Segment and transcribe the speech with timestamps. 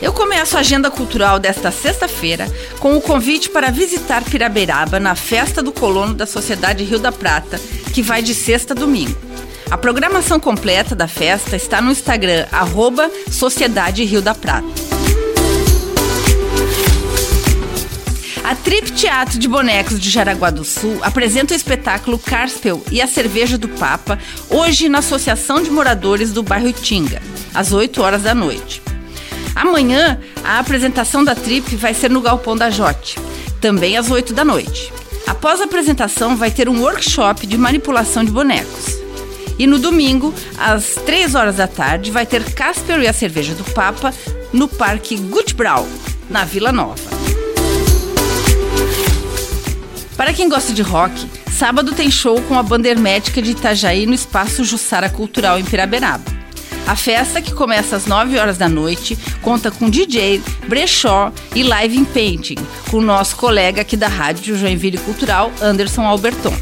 [0.00, 2.46] Eu começo a agenda cultural desta sexta-feira
[2.78, 7.60] com o convite para visitar Piraberaba na Festa do Colono da Sociedade Rio da Prata,
[7.92, 9.18] que vai de sexta a domingo.
[9.68, 14.68] A programação completa da festa está no Instagram, arroba Sociedade Rio da Prata.
[18.44, 23.06] A Trip Teatro de Bonecos de Jaraguá do Sul apresenta o espetáculo Carspel e a
[23.06, 24.16] Cerveja do Papa,
[24.48, 27.20] hoje na Associação de Moradores do bairro Tinga,
[27.52, 28.87] às 8 horas da noite.
[29.58, 33.18] Amanhã, a apresentação da Trip vai ser no Galpão da Jote,
[33.60, 34.92] também às 8 da noite.
[35.26, 39.00] Após a apresentação, vai ter um workshop de manipulação de bonecos.
[39.58, 43.64] E no domingo, às 3 horas da tarde, vai ter Casper e a Cerveja do
[43.64, 44.14] Papa
[44.52, 45.88] no Parque Gutbrau,
[46.30, 47.10] na Vila Nova.
[50.16, 54.14] Para quem gosta de rock, sábado tem show com a banda hermética de Itajaí no
[54.14, 56.37] Espaço Jussara Cultural em Piraberaba.
[56.88, 61.98] A festa, que começa às 9 horas da noite, conta com DJ, brechó e live
[61.98, 62.54] em painting,
[62.90, 66.56] com o nosso colega aqui da Rádio Joinville Cultural, Anderson Alberton.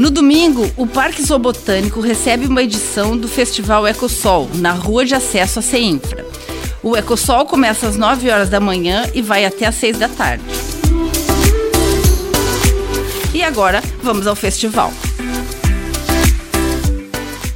[0.00, 5.60] No domingo, o Parque Zoobotânico recebe uma edição do Festival Ecosol, na rua de acesso
[5.60, 6.26] a CEINFRA.
[6.82, 10.42] O Ecosol começa às 9 horas da manhã e vai até às 6 da tarde.
[13.32, 14.92] E agora, vamos ao festival.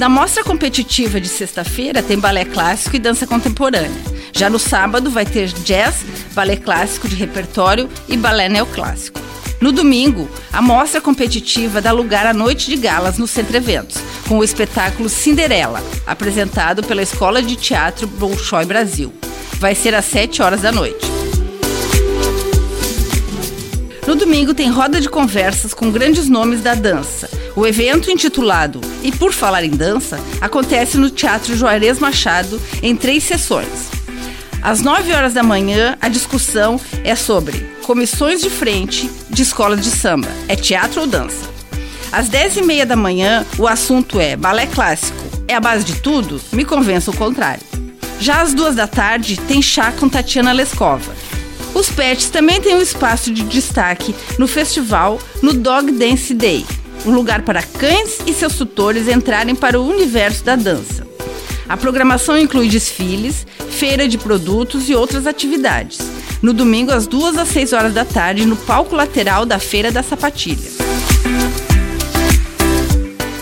[0.00, 3.90] Na mostra competitiva de sexta-feira tem balé clássico e dança contemporânea.
[4.32, 5.96] Já no sábado vai ter jazz,
[6.32, 9.20] balé clássico de repertório e balé neoclássico.
[9.60, 14.38] No domingo, a mostra competitiva dá lugar à noite de galas no Centro Eventos, com
[14.38, 19.12] o espetáculo Cinderela, apresentado pela Escola de Teatro Bolshoi Brasil.
[19.58, 21.19] Vai ser às 7 horas da noite.
[24.10, 27.30] No domingo tem roda de conversas com grandes nomes da dança.
[27.54, 33.22] O evento intitulado E por Falar em Dança acontece no Teatro Juarez Machado em três
[33.22, 33.88] sessões.
[34.60, 39.88] Às 9 horas da manhã, a discussão é sobre comissões de frente de escola de
[39.88, 40.28] samba.
[40.48, 41.48] É teatro ou dança?
[42.10, 45.22] Às 10 e meia da manhã, o assunto é balé clássico.
[45.46, 46.40] É a base de tudo?
[46.50, 47.62] Me convença o contrário.
[48.18, 51.19] Já às duas da tarde, tem chá com Tatiana Lescova.
[51.74, 56.66] Os pets também têm um espaço de destaque no festival no Dog Dance Day,
[57.06, 61.06] um lugar para cães e seus tutores entrarem para o universo da dança.
[61.68, 65.98] A programação inclui desfiles, feira de produtos e outras atividades.
[66.42, 70.02] No domingo, às 2 às 6 horas da tarde, no palco lateral da Feira da
[70.02, 70.68] Sapatilha.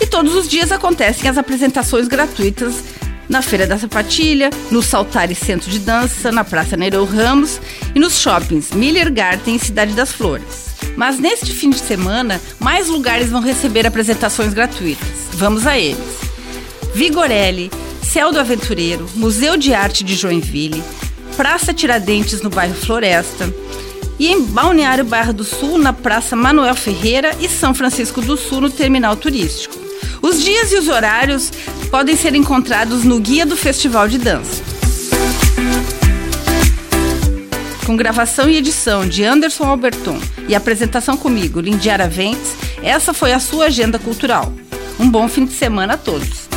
[0.00, 2.76] E todos os dias acontecem as apresentações gratuitas
[3.28, 7.60] na Feira da Sapatilha, no Saltari Centro de Dança, na Praça Nereu Ramos
[7.94, 10.72] e nos shoppings Miller Garten e Cidade das Flores.
[10.96, 15.08] Mas neste fim de semana, mais lugares vão receber apresentações gratuitas.
[15.32, 15.98] Vamos a eles.
[16.94, 17.70] Vigorelli,
[18.02, 20.82] Céu do Aventureiro, Museu de Arte de Joinville,
[21.36, 23.52] Praça Tiradentes no bairro Floresta
[24.18, 28.60] e em Balneário Barra do Sul, na Praça Manuel Ferreira e São Francisco do Sul,
[28.60, 29.81] no terminal turístico.
[30.22, 31.50] Os dias e os horários
[31.90, 34.62] podem ser encontrados no Guia do Festival de Dança.
[37.84, 40.18] Com gravação e edição de Anderson Alberton
[40.48, 44.52] e apresentação comigo, Lindiara Ventes, essa foi a sua agenda cultural.
[44.98, 46.51] Um bom fim de semana a todos.